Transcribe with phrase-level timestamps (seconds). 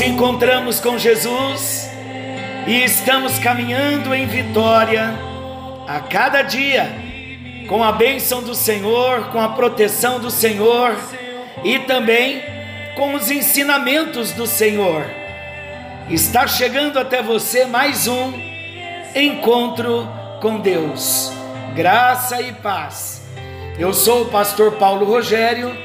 [0.00, 1.90] Nos encontramos com Jesus
[2.66, 5.12] e estamos caminhando em vitória
[5.86, 6.90] a cada dia,
[7.68, 10.96] com a bênção do Senhor, com a proteção do Senhor
[11.62, 12.42] e também
[12.96, 15.04] com os ensinamentos do Senhor.
[16.08, 18.32] Está chegando até você mais um
[19.14, 20.08] encontro
[20.40, 21.30] com Deus.
[21.74, 23.20] Graça e paz.
[23.78, 25.76] Eu sou o pastor Paulo Rogério,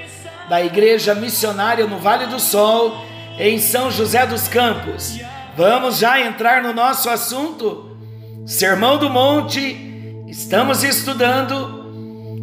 [0.48, 5.20] da Igreja Missionária no Vale do Sol, em São José dos Campos.
[5.56, 7.98] Vamos já entrar no nosso assunto?
[8.46, 11.86] Sermão do Monte, estamos estudando.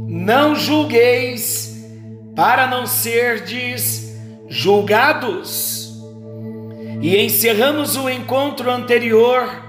[0.08, 1.86] Não julgueis,
[2.34, 4.14] para não serdes
[4.48, 5.92] julgados.
[7.00, 9.62] E encerramos o encontro anterior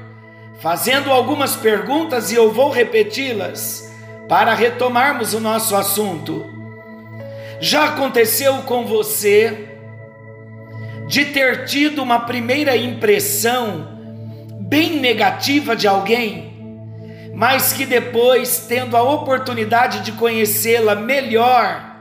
[0.60, 3.92] fazendo algumas perguntas e eu vou repeti-las
[4.30, 6.46] para retomarmos o nosso assunto.
[7.60, 9.73] Já aconteceu com você
[11.08, 13.88] de ter tido uma primeira impressão
[14.60, 16.54] bem negativa de alguém,
[17.34, 21.92] mas que depois, tendo a oportunidade de conhecê-la melhor,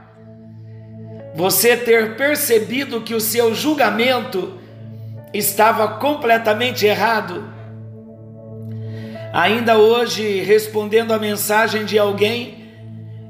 [1.34, 4.59] você ter percebido que o seu julgamento
[5.33, 7.50] estava completamente errado?
[9.33, 12.70] Ainda hoje, respondendo a mensagem de alguém,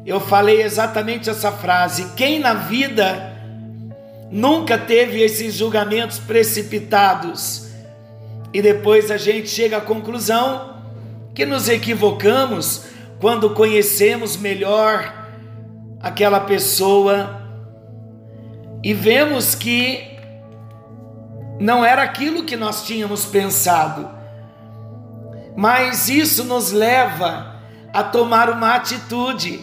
[0.05, 3.32] eu falei exatamente essa frase: quem na vida
[4.33, 7.69] nunca teve esses julgamentos precipitados?
[8.53, 10.83] E depois a gente chega à conclusão
[11.35, 12.87] que nos equivocamos
[13.21, 15.15] quando conhecemos melhor
[16.01, 17.41] aquela pessoa
[18.83, 20.11] e vemos que
[21.61, 24.11] não era aquilo que nós tínhamos pensado.
[25.57, 27.61] Mas isso nos leva
[27.93, 29.61] a tomar uma atitude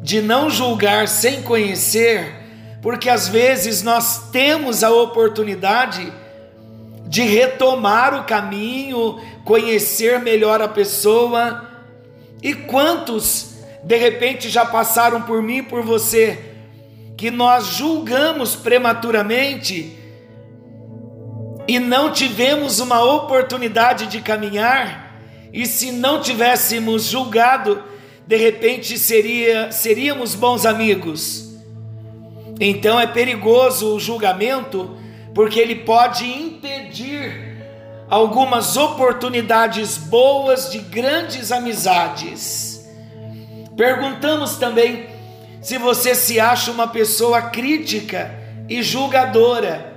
[0.00, 2.45] de não julgar sem conhecer,
[2.86, 6.12] porque às vezes nós temos a oportunidade
[7.08, 11.68] de retomar o caminho, conhecer melhor a pessoa.
[12.40, 16.38] E quantos de repente já passaram por mim, por você,
[17.16, 19.98] que nós julgamos prematuramente
[21.66, 25.20] e não tivemos uma oportunidade de caminhar?
[25.52, 27.82] E se não tivéssemos julgado,
[28.24, 31.45] de repente seria, seríamos bons amigos.
[32.58, 34.96] Então é perigoso o julgamento,
[35.34, 37.56] porque ele pode impedir
[38.08, 42.88] algumas oportunidades boas de grandes amizades.
[43.76, 45.06] Perguntamos também
[45.60, 48.30] se você se acha uma pessoa crítica
[48.68, 49.94] e julgadora.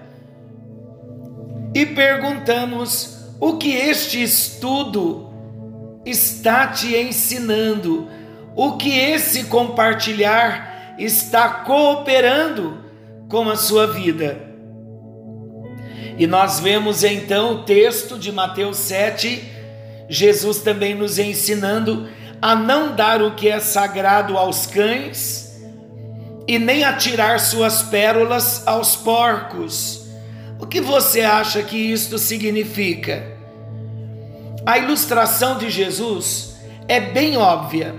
[1.73, 5.29] E perguntamos o que este estudo
[6.05, 8.07] está te ensinando,
[8.55, 10.68] o que esse compartilhar
[10.99, 12.77] está cooperando
[13.29, 14.49] com a sua vida.
[16.17, 19.41] E nós vemos então o texto de Mateus 7,
[20.09, 22.09] Jesus também nos ensinando
[22.41, 25.49] a não dar o que é sagrado aos cães
[26.47, 30.09] e nem atirar suas pérolas aos porcos.
[30.59, 33.37] O que você acha que isto significa?
[34.65, 37.95] A ilustração de Jesus é bem óbvia.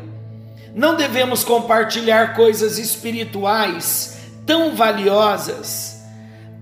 [0.75, 6.01] Não devemos compartilhar coisas espirituais tão valiosas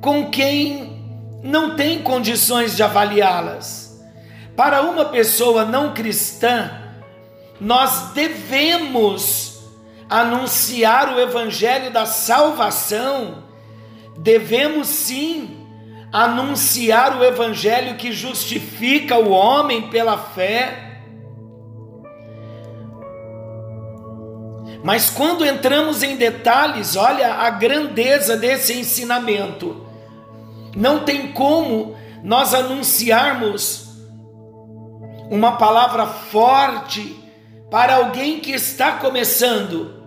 [0.00, 0.98] com quem
[1.42, 4.00] não tem condições de avaliá-las.
[4.56, 6.70] Para uma pessoa não cristã,
[7.60, 9.60] nós devemos
[10.08, 13.44] anunciar o evangelho da salvação,
[14.16, 15.58] devemos sim
[16.12, 20.87] anunciar o evangelho que justifica o homem pela fé.
[24.82, 29.84] Mas quando entramos em detalhes, olha a grandeza desse ensinamento.
[30.76, 33.88] Não tem como nós anunciarmos
[35.30, 37.18] uma palavra forte
[37.70, 39.98] para alguém que está começando.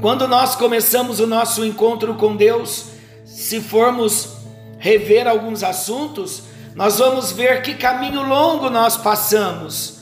[0.00, 2.90] Quando nós começamos o nosso encontro com Deus,
[3.24, 4.36] se formos
[4.78, 6.44] rever alguns assuntos,
[6.74, 9.97] nós vamos ver que caminho longo nós passamos.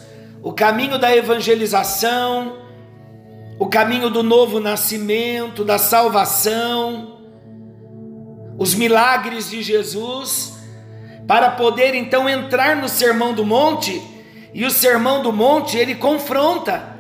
[0.46, 2.58] O caminho da evangelização,
[3.58, 7.19] o caminho do novo nascimento, da salvação,
[8.56, 10.54] os milagres de Jesus,
[11.26, 14.00] para poder então entrar no Sermão do Monte,
[14.54, 16.96] e o Sermão do Monte ele confronta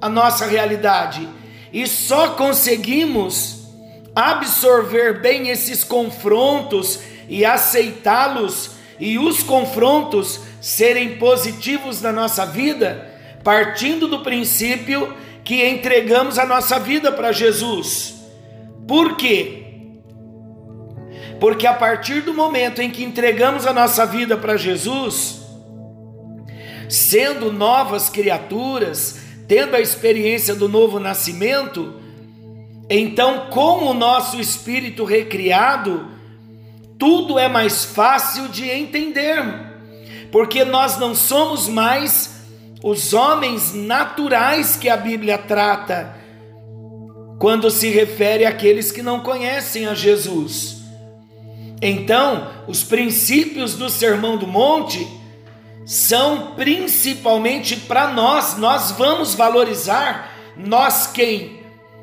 [0.00, 1.28] a nossa realidade,
[1.72, 3.68] e só conseguimos
[4.12, 6.98] absorver bem esses confrontos
[7.28, 13.10] e aceitá-los e os confrontos serem positivos na nossa vida,
[13.42, 15.14] partindo do princípio
[15.44, 18.14] que entregamos a nossa vida para Jesus.
[18.86, 19.64] Por quê?
[21.40, 25.40] Porque a partir do momento em que entregamos a nossa vida para Jesus,
[26.88, 31.94] sendo novas criaturas, tendo a experiência do novo nascimento,
[32.90, 36.08] então, com o nosso espírito recriado,
[36.98, 39.42] tudo é mais fácil de entender,
[40.30, 42.38] porque nós não somos mais
[42.82, 46.16] os homens naturais que a Bíblia trata
[47.38, 50.78] quando se refere àqueles que não conhecem a Jesus.
[51.80, 55.06] Então, os princípios do Sermão do Monte
[55.86, 61.62] são principalmente para nós, nós vamos valorizar nós quem?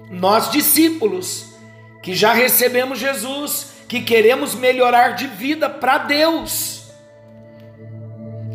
[0.09, 1.53] Nós discípulos
[2.01, 6.74] que já recebemos Jesus que queremos melhorar de vida para Deus.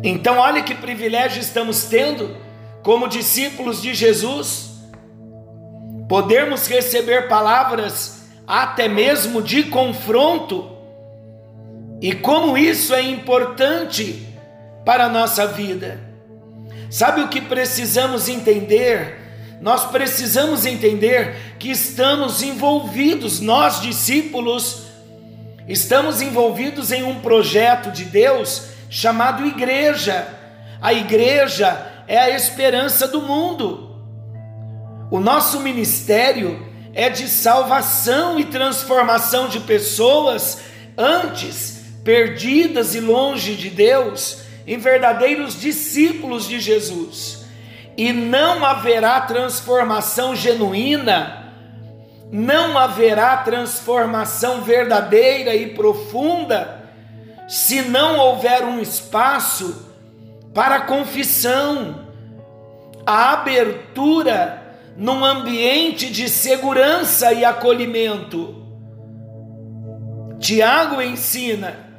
[0.03, 2.35] Então, olha que privilégio estamos tendo
[2.81, 4.71] como discípulos de Jesus,
[6.09, 10.69] podermos receber palavras até mesmo de confronto,
[12.01, 14.27] e como isso é importante
[14.83, 15.99] para a nossa vida.
[16.89, 19.19] Sabe o que precisamos entender?
[19.61, 24.91] Nós precisamos entender que estamos envolvidos, nós discípulos,
[25.67, 30.27] Estamos envolvidos em um projeto de Deus chamado igreja.
[30.81, 33.95] A igreja é a esperança do mundo.
[35.09, 40.59] O nosso ministério é de salvação e transformação de pessoas
[40.97, 47.45] antes perdidas e longe de Deus em verdadeiros discípulos de Jesus.
[47.95, 51.39] E não haverá transformação genuína
[52.31, 56.80] não haverá transformação verdadeira e profunda
[57.47, 59.85] se não houver um espaço
[60.53, 62.07] para a confissão,
[63.05, 64.61] a abertura
[64.95, 68.61] num ambiente de segurança e acolhimento.
[70.39, 71.91] Tiago ensina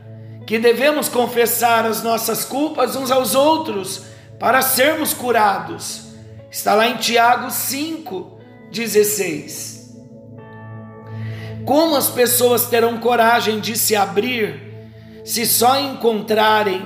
[0.47, 4.05] que devemos confessar as nossas culpas uns aos outros
[4.39, 6.07] para sermos curados.
[6.51, 8.39] Está lá em Tiago 5,
[8.71, 9.97] 16.
[11.65, 14.72] Como as pessoas terão coragem de se abrir
[15.25, 16.83] se só encontrarem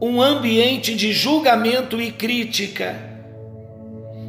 [0.00, 3.12] um ambiente de julgamento e crítica?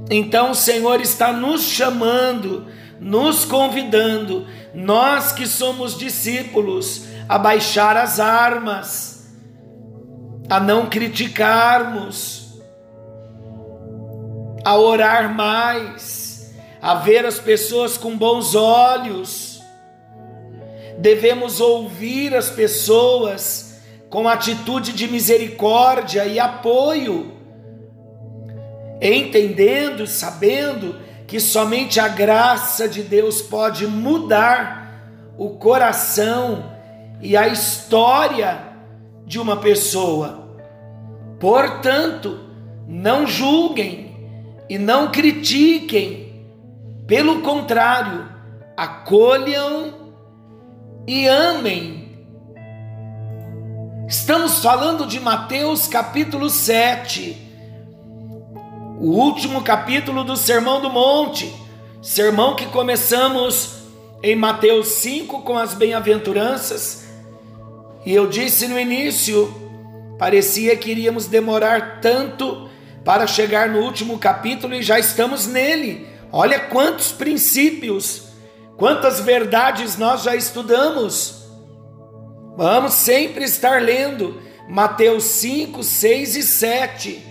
[0.10, 2.68] Então o Senhor está nos chamando,
[3.00, 9.34] nos convidando, nós que somos discípulos, a baixar as armas,
[10.50, 12.62] a não criticarmos,
[14.64, 19.53] a orar mais, a ver as pessoas com bons olhos
[20.98, 27.32] devemos ouvir as pessoas com atitude de misericórdia e apoio,
[29.02, 30.96] entendendo, sabendo
[31.26, 34.84] que somente a graça de Deus pode mudar
[35.38, 36.72] o coração
[37.22, 38.60] e a história
[39.26, 40.58] de uma pessoa.
[41.40, 42.40] Portanto,
[42.88, 44.16] não julguem
[44.70, 46.46] e não critiquem,
[47.08, 48.30] pelo contrário,
[48.78, 50.03] acolham
[51.08, 52.04] e amem.
[54.08, 57.38] Estamos falando de Mateus capítulo 7,
[59.00, 61.54] o último capítulo do Sermão do Monte,
[62.02, 63.84] sermão que começamos
[64.22, 67.06] em Mateus 5 com as bem-aventuranças.
[68.06, 69.54] E eu disse no início,
[70.18, 72.70] parecia que iríamos demorar tanto
[73.04, 76.08] para chegar no último capítulo e já estamos nele.
[76.32, 78.23] Olha quantos princípios
[78.84, 81.46] Quantas verdades nós já estudamos?
[82.58, 87.24] Vamos sempre estar lendo Mateus 5, 6 e 7,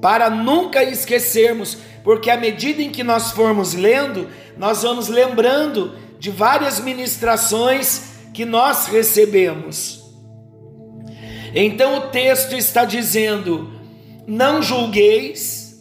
[0.00, 6.30] para nunca esquecermos, porque à medida em que nós formos lendo, nós vamos lembrando de
[6.30, 10.00] várias ministrações que nós recebemos.
[11.56, 13.68] Então o texto está dizendo:
[14.28, 15.76] Não julgueis,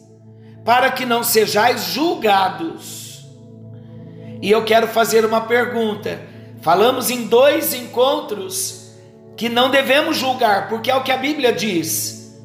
[0.65, 3.06] para que não sejais julgados.
[4.41, 6.21] E eu quero fazer uma pergunta.
[6.61, 8.91] Falamos em dois encontros
[9.35, 12.35] que não devemos julgar, porque é o que a Bíblia diz.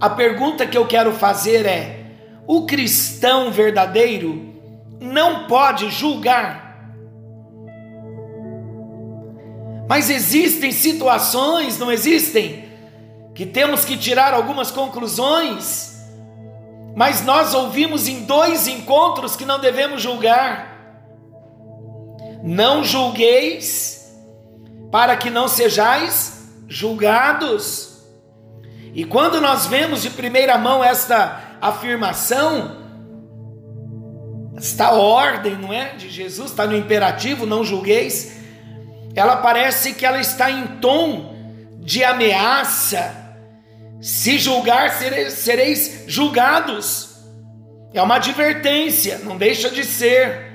[0.00, 2.06] A pergunta que eu quero fazer é:
[2.46, 4.52] o cristão verdadeiro,
[5.00, 6.62] não pode julgar.
[9.88, 12.64] Mas existem situações, não existem,
[13.34, 15.92] que temos que tirar algumas conclusões.
[16.94, 20.71] Mas nós ouvimos em dois encontros que não devemos julgar.
[22.42, 24.12] Não julgueis,
[24.90, 28.02] para que não sejais julgados.
[28.94, 32.82] E quando nós vemos de primeira mão esta afirmação,
[34.56, 35.94] esta ordem, não é?
[35.94, 38.36] De Jesus, está no imperativo, não julgueis.
[39.14, 41.34] Ela parece que ela está em tom
[41.80, 43.20] de ameaça.
[44.00, 47.10] Se julgar, sereis, sereis julgados.
[47.94, 50.51] É uma advertência, não deixa de ser.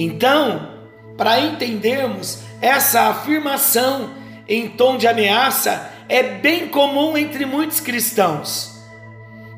[0.00, 0.78] Então,
[1.16, 4.10] para entendermos essa afirmação
[4.46, 8.78] em tom de ameaça, é bem comum entre muitos cristãos.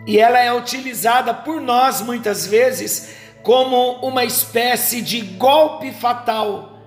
[0.06, 6.78] E ela é utilizada por nós muitas vezes como uma espécie de golpe fatal.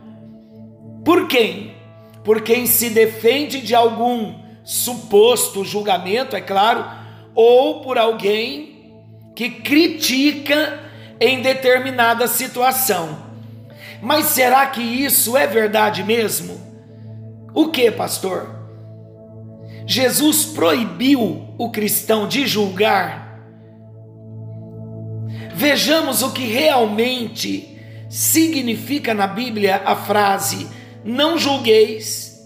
[1.06, 1.76] Por quem?
[2.24, 4.34] Por quem se defende de algum
[4.64, 6.84] suposto julgamento, é claro,
[7.36, 9.04] ou por alguém
[9.36, 10.80] que critica
[11.20, 13.23] em determinada situação.
[14.04, 16.60] Mas será que isso é verdade mesmo?
[17.54, 18.54] O que, pastor?
[19.88, 23.40] Jesus proibiu o cristão de julgar.
[25.56, 27.80] Vejamos o que realmente
[28.10, 30.68] significa na Bíblia a frase:
[31.06, 32.38] não julgueis,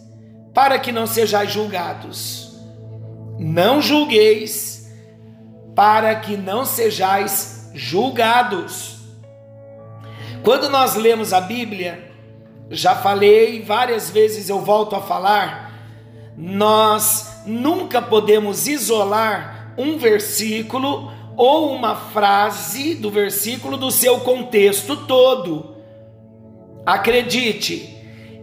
[0.53, 2.55] para que não sejais julgados.
[3.39, 4.91] Não julgueis,
[5.75, 8.96] para que não sejais julgados.
[10.47, 12.09] Quando nós lemos a Bíblia,
[12.69, 15.73] já falei várias vezes, eu volto a falar,
[16.37, 25.75] nós nunca podemos isolar um versículo ou uma frase do versículo do seu contexto todo.
[26.85, 27.97] Acredite,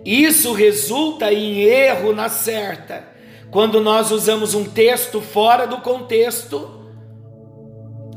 [0.05, 3.03] isso resulta em erro na certa.
[3.51, 6.85] Quando nós usamos um texto fora do contexto,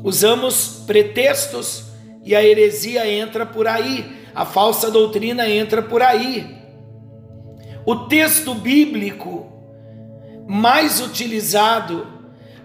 [0.04, 1.87] usamos pretextos
[2.28, 4.04] e a heresia entra por aí,
[4.34, 6.58] a falsa doutrina entra por aí.
[7.86, 9.50] O texto bíblico
[10.46, 12.06] mais utilizado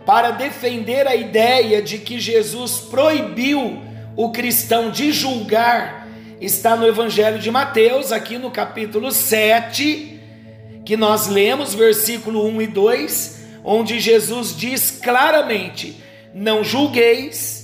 [0.05, 3.81] para defender a ideia de que Jesus proibiu
[4.17, 6.09] o cristão de julgar
[6.41, 10.19] está no Evangelho de Mateus, aqui no capítulo 7,
[10.83, 16.03] que nós lemos, versículo 1 e 2, onde Jesus diz claramente:
[16.33, 17.62] Não julgueis,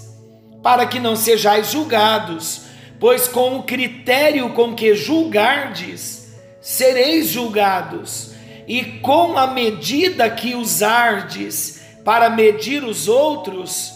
[0.61, 2.61] para que não sejais julgados,
[2.99, 8.31] pois com o critério com que julgardes, sereis julgados
[8.67, 13.93] e com a medida que usardes para medir os outros,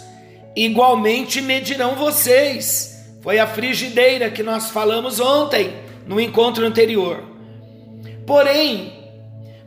[0.55, 2.93] igualmente medirão vocês.
[3.21, 5.73] Foi a frigideira que nós falamos ontem,
[6.05, 7.23] no encontro anterior.
[8.25, 8.93] Porém,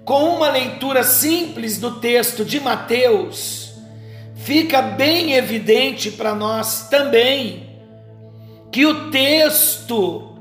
[0.05, 3.66] com uma leitura simples do texto de Mateus,
[4.47, 7.69] fica bem evidente para nós também
[8.71, 10.37] que o texto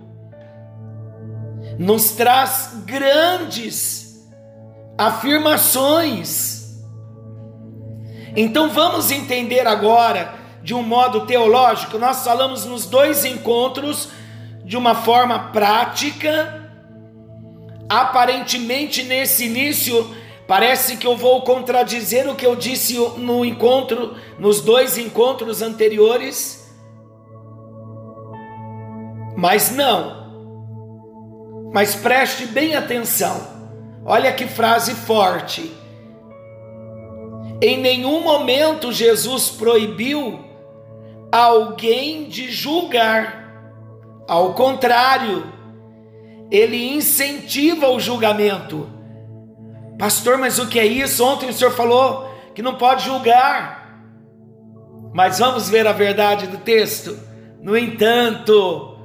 [1.79, 4.23] nos traz grandes
[4.95, 6.83] afirmações.
[8.35, 14.09] Então vamos entender agora, de um modo teológico, nós falamos nos dois encontros
[14.63, 16.69] de uma forma prática.
[17.89, 20.15] Aparentemente, nesse início,
[20.47, 26.73] parece que eu vou contradizer o que eu disse no encontro, nos dois encontros anteriores.
[29.35, 30.25] Mas não.
[31.73, 33.55] Mas preste bem atenção.
[34.05, 35.73] Olha que frase forte.
[37.61, 40.39] Em nenhum momento Jesus proibiu
[41.31, 43.43] alguém de julgar.
[44.27, 45.51] Ao contrário,
[46.51, 48.94] ele incentiva o julgamento.
[49.97, 51.23] Pastor, mas o que é isso?
[51.23, 54.01] Ontem o senhor falou que não pode julgar.
[55.13, 57.17] Mas vamos ver a verdade do texto.
[57.61, 58.97] No entanto,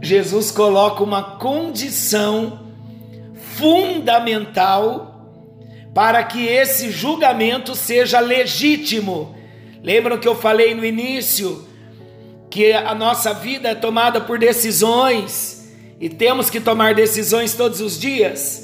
[0.00, 2.60] Jesus coloca uma condição
[3.56, 5.14] fundamental
[5.94, 9.34] para que esse julgamento seja legítimo.
[9.82, 11.66] Lembram que eu falei no início
[12.50, 17.98] que a nossa vida é tomada por decisões e temos que tomar decisões todos os
[17.98, 18.63] dias?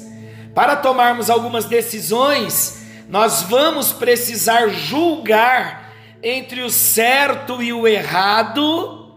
[0.53, 9.15] Para tomarmos algumas decisões, nós vamos precisar julgar entre o certo e o errado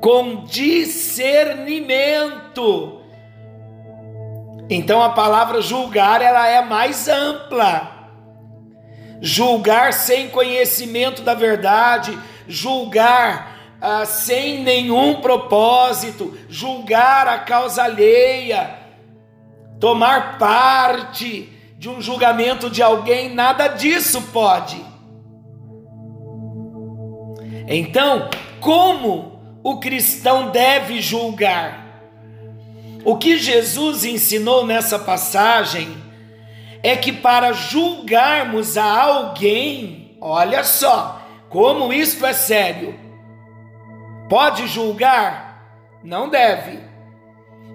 [0.00, 3.02] com discernimento
[4.74, 7.92] então a palavra julgar ela é mais ampla.
[9.20, 18.78] Julgar sem conhecimento da verdade, julgar ah, sem nenhum propósito, julgar a causa alheia,
[19.82, 24.80] tomar parte de um julgamento de alguém, nada disso pode.
[27.66, 31.98] Então, como o cristão deve julgar?
[33.04, 35.96] O que Jesus ensinou nessa passagem
[36.80, 42.96] é que para julgarmos a alguém, olha só, como isto é sério.
[44.28, 45.98] Pode julgar?
[46.04, 46.78] Não deve.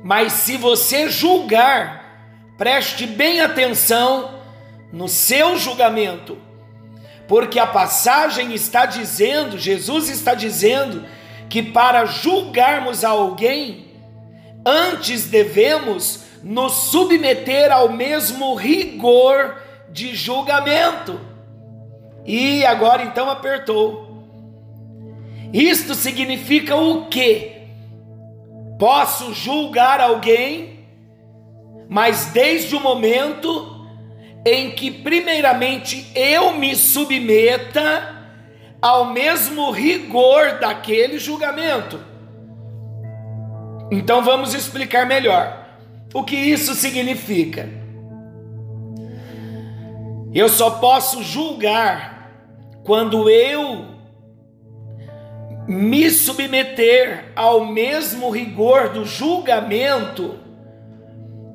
[0.03, 1.96] Mas se você julgar,
[2.57, 4.41] preste bem atenção
[4.91, 6.37] no seu julgamento,
[7.27, 11.05] porque a passagem está dizendo, Jesus está dizendo,
[11.49, 13.87] que para julgarmos alguém,
[14.65, 21.19] antes devemos nos submeter ao mesmo rigor de julgamento.
[22.25, 24.25] E agora então apertou.
[25.53, 27.53] Isto significa o quê?
[28.77, 30.76] Posso julgar alguém,
[31.89, 33.85] mas desde o momento
[34.45, 38.15] em que, primeiramente, eu me submeta
[38.81, 41.99] ao mesmo rigor daquele julgamento.
[43.91, 45.65] Então vamos explicar melhor.
[46.13, 47.69] O que isso significa?
[50.33, 52.31] Eu só posso julgar
[52.83, 53.85] quando eu
[55.67, 60.46] me submeter ao mesmo rigor do julgamento.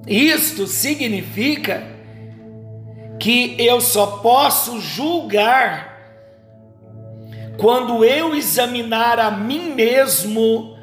[0.07, 1.83] Isto significa
[3.21, 5.93] que eu só posso julgar
[7.57, 10.77] quando eu examinar a mim mesmo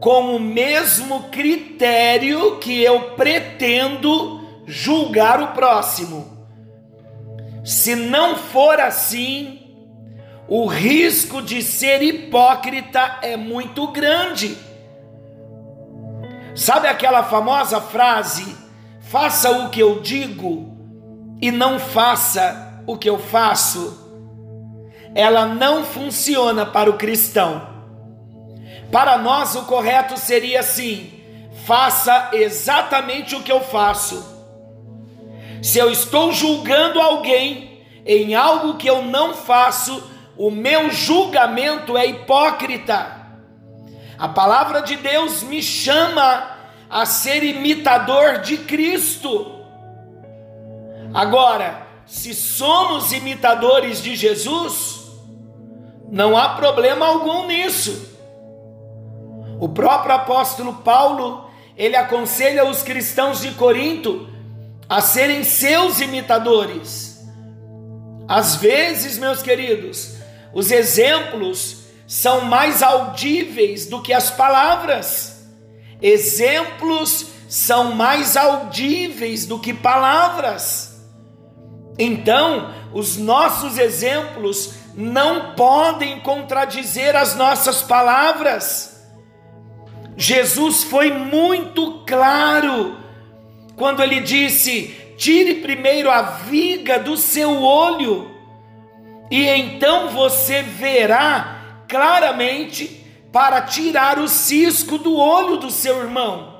[0.00, 6.46] com o mesmo critério que eu pretendo julgar o próximo.
[7.64, 9.60] Se não for assim,
[10.48, 14.56] o risco de ser hipócrita é muito grande.
[16.54, 18.61] Sabe aquela famosa frase:
[19.12, 20.74] faça o que eu digo
[21.38, 24.00] e não faça o que eu faço?
[25.14, 27.68] Ela não funciona para o cristão.
[28.90, 31.12] Para nós, o correto seria assim:
[31.66, 34.24] faça exatamente o que eu faço.
[35.62, 40.02] Se eu estou julgando alguém em algo que eu não faço,
[40.38, 43.20] o meu julgamento é hipócrita.
[44.18, 46.61] A palavra de Deus me chama
[46.92, 49.50] a ser imitador de Cristo.
[51.14, 55.00] Agora, se somos imitadores de Jesus,
[56.10, 58.10] não há problema algum nisso.
[59.58, 64.28] O próprio apóstolo Paulo, ele aconselha os cristãos de Corinto
[64.86, 67.26] a serem seus imitadores.
[68.28, 70.16] Às vezes, meus queridos,
[70.52, 75.31] os exemplos são mais audíveis do que as palavras.
[76.02, 81.00] Exemplos são mais audíveis do que palavras.
[81.98, 89.06] Então, os nossos exemplos não podem contradizer as nossas palavras.
[90.16, 92.96] Jesus foi muito claro
[93.76, 98.30] quando ele disse: tire primeiro a viga do seu olho,
[99.30, 103.01] e então você verá claramente
[103.32, 106.52] para tirar o cisco do olho do seu irmão.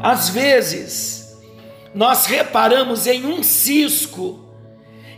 [0.00, 1.42] Às vezes,
[1.94, 4.44] nós reparamos em um cisco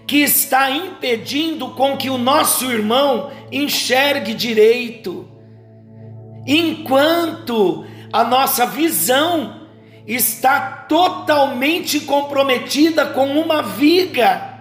[0.07, 5.29] que está impedindo com que o nosso irmão enxergue direito
[6.47, 9.67] enquanto a nossa visão
[10.07, 14.55] está totalmente comprometida com uma viga.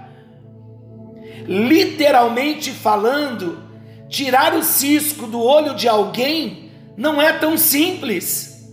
[1.48, 3.65] Literalmente falando,
[4.10, 8.70] tirar o cisco do olho de alguém não é tão simples.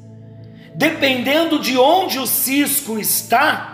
[0.75, 3.73] Dependendo de onde o cisco está,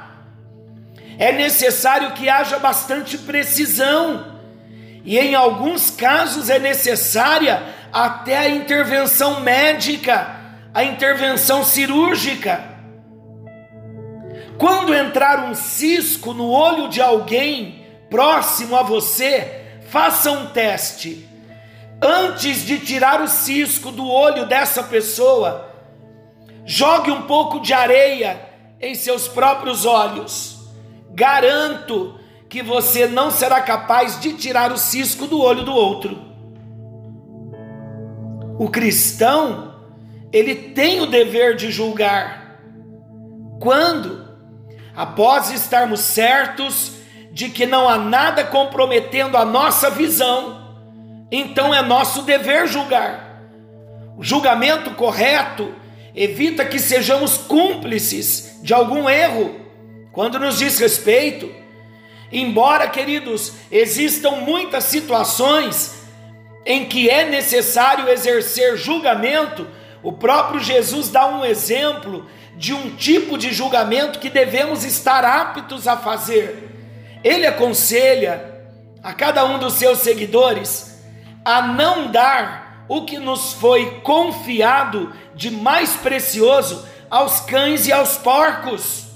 [1.18, 4.38] é necessário que haja bastante precisão,
[5.04, 10.36] e em alguns casos é necessária até a intervenção médica,
[10.74, 12.62] a intervenção cirúrgica.
[14.58, 21.27] Quando entrar um cisco no olho de alguém próximo a você, faça um teste.
[22.00, 25.68] Antes de tirar o cisco do olho dessa pessoa,
[26.64, 28.40] jogue um pouco de areia
[28.80, 30.58] em seus próprios olhos.
[31.10, 36.16] Garanto que você não será capaz de tirar o cisco do olho do outro.
[38.58, 39.74] O cristão,
[40.32, 42.60] ele tem o dever de julgar.
[43.60, 44.28] Quando?
[44.94, 46.92] Após estarmos certos
[47.32, 50.57] de que não há nada comprometendo a nossa visão,
[51.30, 53.42] então é nosso dever julgar.
[54.16, 55.74] O julgamento correto
[56.14, 59.60] evita que sejamos cúmplices de algum erro
[60.12, 61.48] quando nos diz respeito.
[62.32, 65.98] Embora, queridos, existam muitas situações
[66.66, 69.66] em que é necessário exercer julgamento,
[70.02, 75.86] o próprio Jesus dá um exemplo de um tipo de julgamento que devemos estar aptos
[75.86, 76.68] a fazer.
[77.22, 78.44] Ele aconselha
[79.02, 80.97] a cada um dos seus seguidores
[81.48, 88.18] a não dar o que nos foi confiado de mais precioso aos cães e aos
[88.18, 89.06] porcos.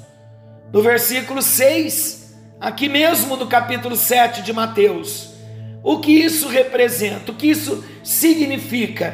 [0.72, 5.34] No versículo 6, aqui mesmo do capítulo 7 de Mateus.
[5.84, 7.32] O que isso representa?
[7.32, 9.12] O que isso significa?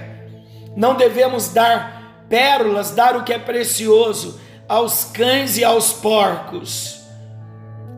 [0.77, 7.01] Não devemos dar pérolas, dar o que é precioso aos cães e aos porcos.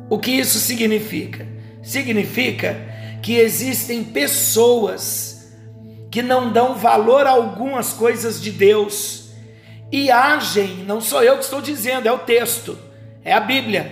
[0.09, 1.47] O que isso significa?
[1.83, 2.89] Significa
[3.23, 5.53] que existem pessoas
[6.11, 9.21] que não dão valor algum às coisas de Deus
[9.93, 12.79] e agem, não sou eu que estou dizendo, é o texto,
[13.25, 13.91] é a Bíblia.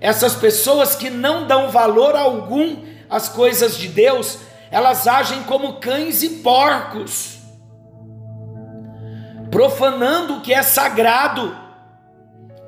[0.00, 4.38] Essas pessoas que não dão valor algum às coisas de Deus,
[4.70, 7.38] elas agem como cães e porcos,
[9.50, 11.56] profanando o que é sagrado,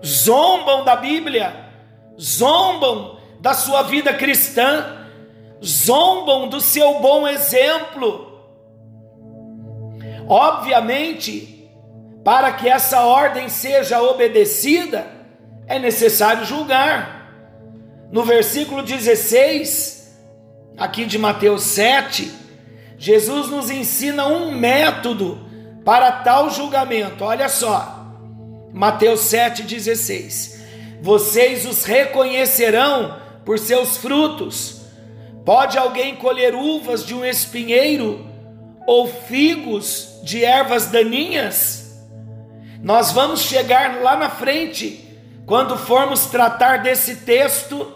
[0.05, 1.55] zombam da Bíblia,
[2.19, 5.00] zombam da sua vida cristã,
[5.65, 8.31] zombam do seu bom exemplo.
[10.29, 11.69] Obviamente,
[12.25, 15.07] para que essa ordem seja obedecida,
[15.67, 17.21] é necessário julgar.
[18.11, 20.19] No versículo 16,
[20.77, 22.31] aqui de Mateus 7,
[22.99, 25.39] Jesus nos ensina um método
[25.85, 27.25] para tal julgamento.
[27.25, 28.01] Olha só,
[28.73, 30.59] Mateus 7,16:
[31.01, 34.80] Vocês os reconhecerão por seus frutos.
[35.45, 38.27] Pode alguém colher uvas de um espinheiro
[38.87, 41.99] ou figos de ervas daninhas?
[42.83, 47.93] Nós vamos chegar lá na frente, quando formos tratar desse texto,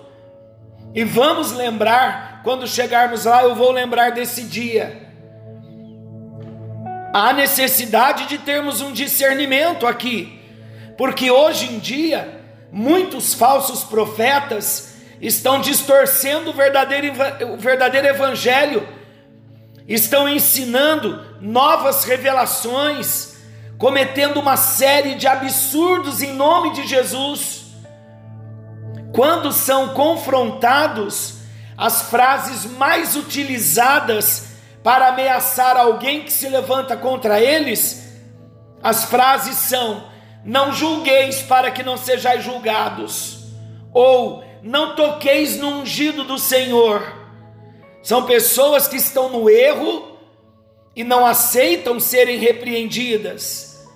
[0.95, 5.03] e vamos lembrar, quando chegarmos lá, eu vou lembrar desse dia.
[7.13, 10.41] Há necessidade de termos um discernimento aqui,
[10.97, 17.13] porque hoje em dia, muitos falsos profetas estão distorcendo o verdadeiro,
[17.53, 18.87] o verdadeiro evangelho,
[19.87, 23.37] estão ensinando novas revelações,
[23.79, 27.65] cometendo uma série de absurdos em nome de Jesus.
[29.13, 31.37] Quando são confrontados,
[31.77, 38.05] as frases mais utilizadas para ameaçar alguém que se levanta contra eles,
[38.83, 40.05] as frases são:
[40.45, 43.47] não julgueis para que não sejais julgados,
[43.93, 47.03] ou não toqueis no ungido do Senhor.
[48.03, 50.17] São pessoas que estão no erro
[50.97, 53.87] e não aceitam serem repreendidas.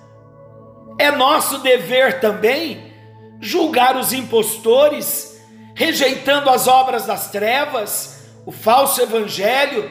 [0.99, 2.93] É nosso dever também
[3.41, 5.41] julgar os impostores,
[5.75, 9.91] rejeitando as obras das trevas, o falso evangelho,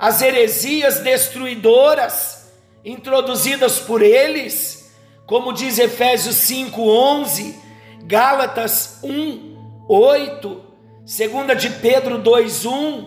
[0.00, 2.50] as heresias destruidoras
[2.84, 4.92] introduzidas por eles,
[5.26, 7.54] como diz Efésios 5:11,
[8.02, 9.57] Gálatas 1
[9.88, 10.60] 8,
[11.06, 13.06] segunda de Pedro 2:1.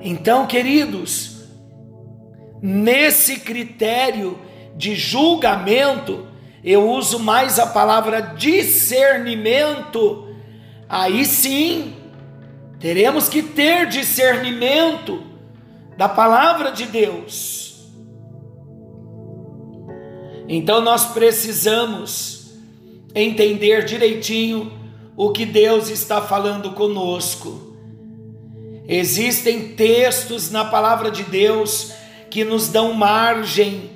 [0.00, 1.42] Então, queridos,
[2.62, 4.38] nesse critério
[4.74, 6.26] de julgamento,
[6.64, 10.34] eu uso mais a palavra discernimento.
[10.88, 11.94] Aí sim,
[12.78, 15.22] teremos que ter discernimento
[15.98, 17.90] da palavra de Deus.
[20.48, 22.39] Então nós precisamos
[23.14, 24.72] entender direitinho
[25.16, 27.76] o que Deus está falando conosco.
[28.88, 31.92] Existem textos na palavra de Deus
[32.30, 33.90] que nos dão margem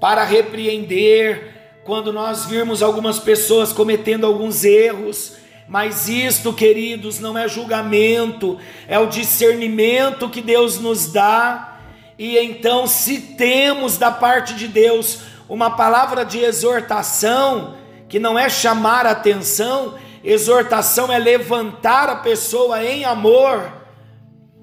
[0.00, 5.34] para repreender quando nós virmos algumas pessoas cometendo alguns erros.
[5.68, 11.78] Mas isto, queridos, não é julgamento, é o discernimento que Deus nos dá.
[12.18, 17.76] E então, se temos da parte de Deus uma palavra de exortação,
[18.10, 23.72] que não é chamar atenção, exortação é levantar a pessoa em amor.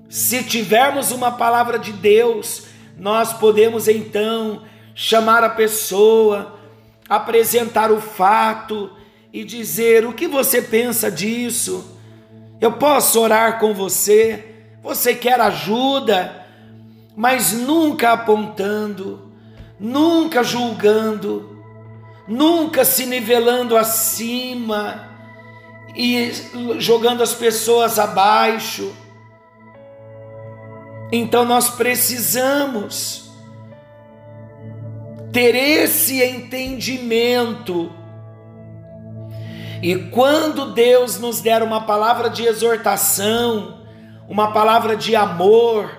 [0.09, 2.65] Se tivermos uma palavra de Deus,
[2.97, 6.59] nós podemos então chamar a pessoa,
[7.07, 8.91] apresentar o fato
[9.31, 11.97] e dizer: o que você pensa disso?
[12.59, 14.43] Eu posso orar com você?
[14.83, 16.45] Você quer ajuda?
[17.15, 19.31] Mas nunca apontando,
[19.79, 21.56] nunca julgando
[22.27, 25.07] nunca se nivelando acima
[25.95, 26.31] e
[26.77, 28.93] jogando as pessoas abaixo.
[31.11, 33.31] Então nós precisamos
[35.31, 37.91] ter esse entendimento.
[39.81, 43.81] E quando Deus nos der uma palavra de exortação,
[44.27, 45.97] uma palavra de amor,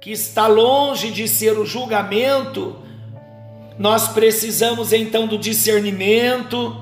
[0.00, 2.78] que está longe de ser o julgamento,
[3.80, 6.76] nós precisamos então do discernimento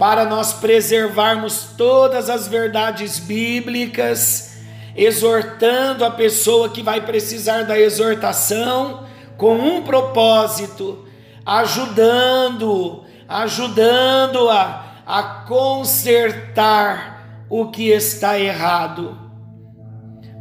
[0.00, 4.56] para nós preservarmos todas as verdades bíblicas,
[4.96, 9.04] exortando a pessoa que vai precisar da exortação
[9.36, 11.06] com um propósito,
[11.46, 19.16] ajudando, ajudando-a a consertar o que está errado.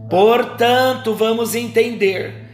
[0.10, 2.50] Portanto, vamos entender: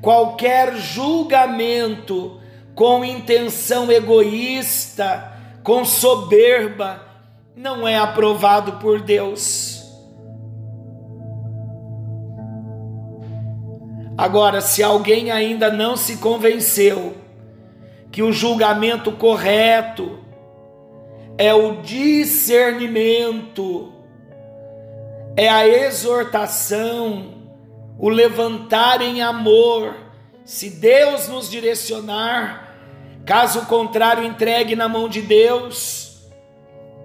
[0.00, 2.40] qualquer julgamento
[2.74, 5.32] com intenção egoísta,
[5.62, 7.00] com soberba,
[7.56, 9.82] não é aprovado por Deus.
[14.16, 17.14] Agora, se alguém ainda não se convenceu
[18.12, 20.20] que o julgamento correto
[21.36, 23.92] é o discernimento,
[25.36, 27.34] é a exortação,
[27.98, 29.96] o levantar em amor,
[30.44, 32.63] se Deus nos direcionar,
[33.24, 36.28] caso contrário, entregue na mão de Deus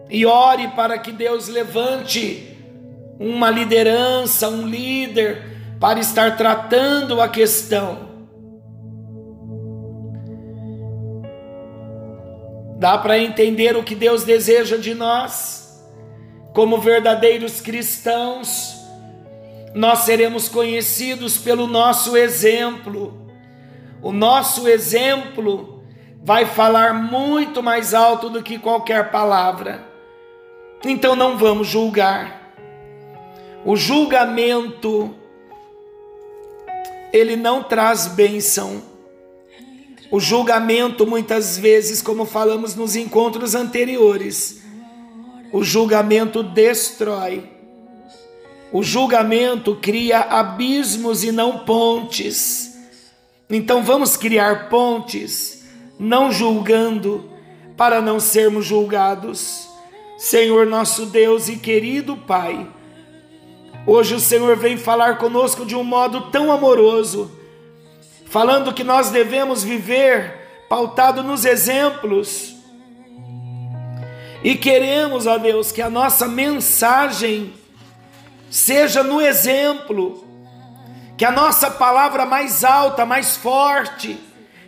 [0.09, 2.57] e ore para que Deus levante
[3.19, 8.09] uma liderança, um líder, para estar tratando a questão.
[12.77, 15.83] Dá para entender o que Deus deseja de nós,
[16.53, 18.75] como verdadeiros cristãos,
[19.73, 23.19] nós seremos conhecidos pelo nosso exemplo
[24.01, 25.78] o nosso exemplo
[26.23, 29.87] vai falar muito mais alto do que qualquer palavra.
[30.83, 32.53] Então não vamos julgar.
[33.65, 35.13] O julgamento
[37.11, 38.83] ele não traz bênção.
[40.11, 44.61] O julgamento muitas vezes, como falamos nos encontros anteriores,
[45.51, 47.49] o julgamento destrói.
[48.71, 52.77] O julgamento cria abismos e não pontes.
[53.49, 55.58] Então vamos criar pontes,
[55.99, 57.29] não julgando,
[57.75, 59.67] para não sermos julgados.
[60.17, 62.67] Senhor nosso Deus e querido Pai,
[63.85, 67.31] hoje o Senhor vem falar conosco de um modo tão amoroso,
[68.25, 72.55] falando que nós devemos viver pautado nos exemplos.
[74.43, 77.53] E queremos, ó Deus, que a nossa mensagem
[78.49, 80.25] seja no exemplo
[81.19, 84.17] que a nossa palavra mais alta, mais forte,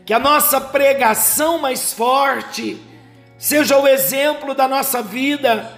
[0.06, 2.80] que a nossa pregação mais forte,
[3.38, 5.78] seja o exemplo da nossa vida,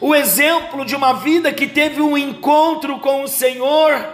[0.00, 4.08] o exemplo de uma vida que teve um encontro com o Senhor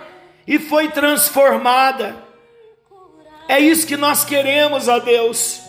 [0.46, 2.16] e foi transformada.
[3.48, 5.60] É isso que nós queremos, ó Deus.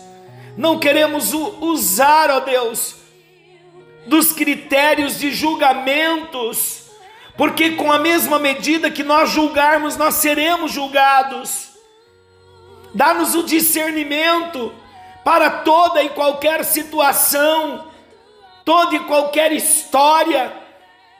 [0.56, 2.96] Não queremos usar, ó Deus,
[4.06, 6.78] dos critérios de julgamentos
[7.38, 11.67] porque com a mesma medida que nós julgarmos, nós seremos julgados.
[12.94, 14.72] Dá-nos o discernimento
[15.24, 17.86] para toda e qualquer situação,
[18.64, 20.52] toda e qualquer história,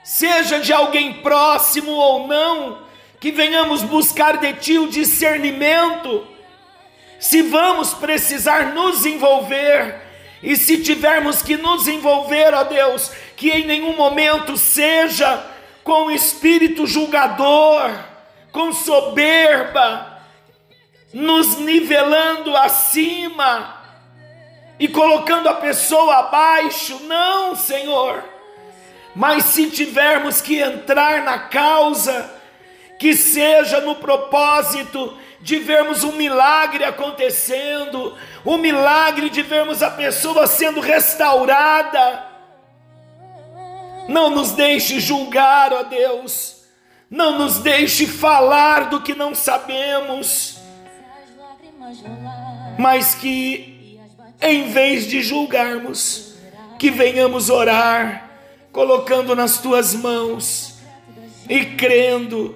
[0.03, 2.79] seja de alguém próximo ou não,
[3.19, 6.25] que venhamos buscar de Ti o discernimento.
[7.19, 10.09] Se vamos precisar nos envolver,
[10.41, 15.45] e se tivermos que nos envolver, ó Deus, que em nenhum momento seja
[15.83, 17.91] com espírito julgador,
[18.51, 20.18] com soberba,
[21.13, 23.77] nos nivelando acima
[24.79, 26.99] e colocando a pessoa abaixo.
[27.03, 28.23] Não, Senhor.
[29.15, 32.29] Mas se tivermos que entrar na causa,
[32.99, 40.47] que seja no propósito de vermos um milagre acontecendo, o milagre de vermos a pessoa
[40.47, 42.29] sendo restaurada
[44.09, 46.63] não nos deixe julgar, ó Deus.
[47.11, 50.58] Não nos deixe falar do que não sabemos.
[52.77, 53.99] Mas que,
[54.41, 56.35] em vez de julgarmos,
[56.77, 58.29] que venhamos orar,
[58.71, 60.75] colocando nas tuas mãos
[61.49, 62.55] e crendo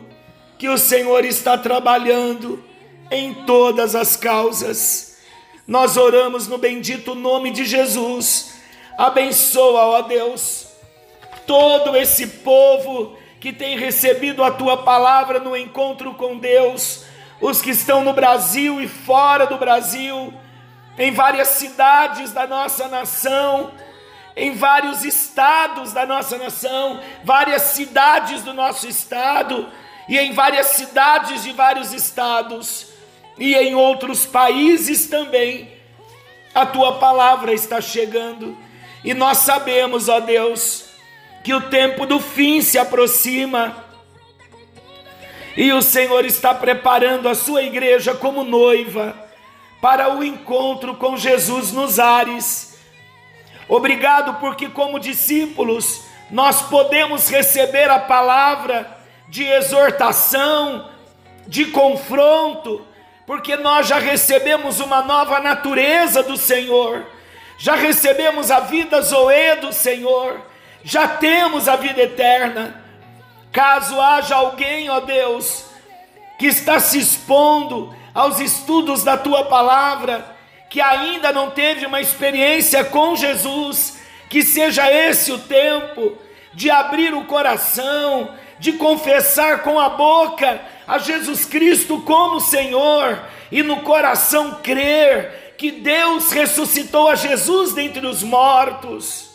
[0.57, 2.63] que o Senhor está trabalhando
[3.11, 5.17] em todas as causas.
[5.67, 8.53] Nós oramos no bendito nome de Jesus.
[8.97, 10.73] Abençoa, ó Deus
[11.45, 17.02] todo esse povo que tem recebido a tua palavra no encontro com Deus,
[17.43, 20.33] os que estão no Brasil e fora do Brasil,
[20.97, 23.71] em várias cidades da nossa nação,
[24.33, 29.67] em vários estados da nossa nação, várias cidades do nosso estado,
[30.07, 32.87] e em várias cidades de vários estados
[33.37, 35.69] e em outros países também.
[36.55, 38.57] A tua palavra está chegando
[39.03, 40.85] e nós sabemos, ó Deus,
[41.43, 43.82] que o tempo do fim se aproxima
[45.55, 49.15] e o Senhor está preparando a sua igreja como noiva
[49.81, 52.79] para o encontro com Jesus nos ares.
[53.67, 58.97] Obrigado porque, como discípulos, nós podemos receber a palavra
[59.29, 60.89] de exortação,
[61.47, 62.85] de confronto,
[63.25, 67.05] porque nós já recebemos uma nova natureza do Senhor,
[67.57, 70.41] já recebemos a vida Zoe do Senhor,
[70.83, 72.82] já temos a vida eterna.
[73.53, 75.65] Caso haja alguém, ó Deus,
[76.39, 80.35] que está se expondo aos estudos da tua palavra,
[80.71, 86.17] que ainda não teve uma experiência com Jesus, que seja esse o tempo
[86.51, 93.61] de abrir o coração, de confessar com a boca a Jesus Cristo como Senhor e
[93.61, 99.29] no coração crer que Deus ressuscitou a Jesus dentre os mortos.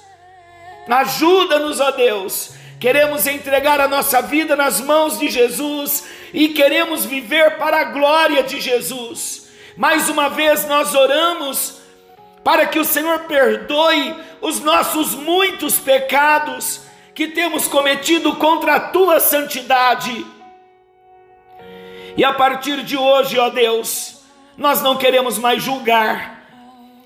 [0.88, 2.57] Ajuda-nos, ó Deus.
[2.80, 8.42] Queremos entregar a nossa vida nas mãos de Jesus e queremos viver para a glória
[8.44, 9.48] de Jesus.
[9.76, 11.80] Mais uma vez nós oramos
[12.44, 16.82] para que o Senhor perdoe os nossos muitos pecados
[17.14, 20.24] que temos cometido contra a tua santidade.
[22.16, 24.20] E a partir de hoje, ó Deus,
[24.56, 26.44] nós não queremos mais julgar.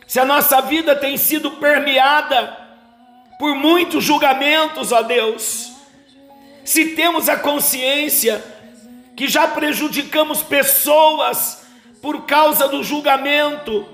[0.07, 2.62] Se a nossa vida tem sido permeada
[3.43, 5.73] por muitos julgamentos, ó Deus,
[6.65, 8.41] se temos a consciência
[9.17, 11.67] que já prejudicamos pessoas
[12.01, 13.85] por causa do julgamento,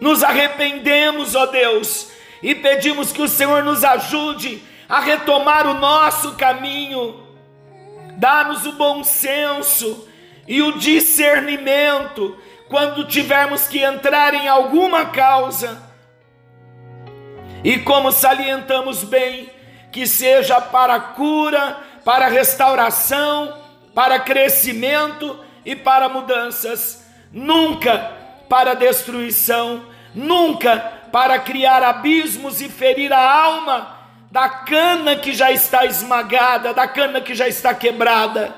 [0.00, 2.06] nos arrependemos, ó Deus,
[2.40, 7.20] e pedimos que o Senhor nos ajude a retomar o nosso caminho,
[8.16, 10.06] dá-nos o bom senso
[10.46, 12.36] e o discernimento
[12.68, 15.91] quando tivermos que entrar em alguma causa.
[17.64, 19.48] E como salientamos bem,
[19.90, 23.56] que seja para cura, para restauração,
[23.94, 28.10] para crescimento e para mudanças, nunca
[28.48, 29.82] para destruição,
[30.14, 30.78] nunca
[31.12, 33.98] para criar abismos e ferir a alma
[34.30, 38.54] da cana que já está esmagada, da cana que já está quebrada.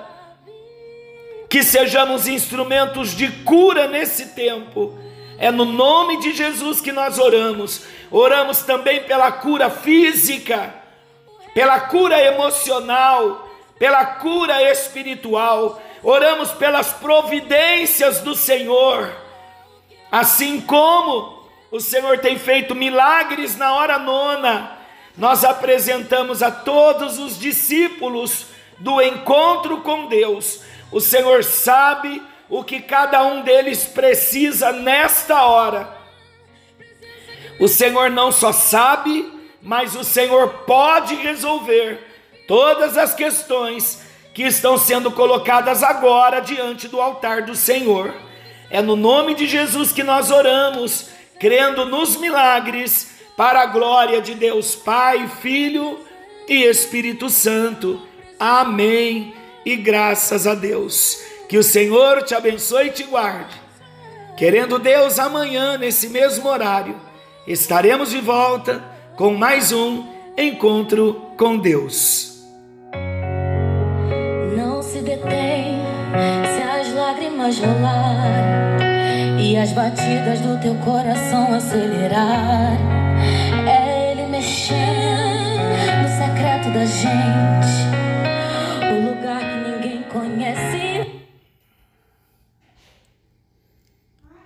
[1.50, 4.96] Que sejamos instrumentos de cura nesse tempo.
[5.36, 7.82] É no nome de Jesus que nós oramos.
[8.10, 10.74] Oramos também pela cura física,
[11.54, 15.80] pela cura emocional, pela cura espiritual.
[16.02, 19.12] Oramos pelas providências do Senhor.
[20.10, 24.78] Assim como o Senhor tem feito milagres na hora nona,
[25.16, 28.46] nós apresentamos a todos os discípulos
[28.78, 30.62] do encontro com Deus.
[30.92, 36.03] O Senhor sabe o que cada um deles precisa nesta hora.
[37.58, 42.00] O Senhor não só sabe, mas o Senhor pode resolver
[42.46, 44.02] todas as questões
[44.34, 48.12] que estão sendo colocadas agora diante do altar do Senhor.
[48.68, 51.06] É no nome de Jesus que nós oramos,
[51.38, 56.00] crendo nos milagres para a glória de Deus Pai, Filho
[56.48, 58.02] e Espírito Santo.
[58.38, 59.34] Amém.
[59.64, 61.22] E graças a Deus.
[61.48, 63.54] Que o Senhor te abençoe e te guarde.
[64.36, 67.00] Querendo Deus, amanhã, nesse mesmo horário,
[67.46, 68.83] estaremos de volta
[69.16, 70.04] com mais um
[70.37, 72.42] encontro com Deus.
[74.57, 75.78] Não se detém
[76.57, 78.78] se as lágrimas rolar
[79.38, 82.94] e as batidas do teu coração acelerar
[84.44, 88.03] mexendo no secreto da gente.